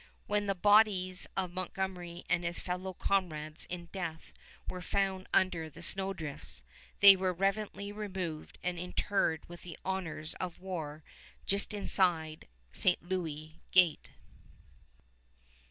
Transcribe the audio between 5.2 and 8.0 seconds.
under the snowdrifts, they were reverently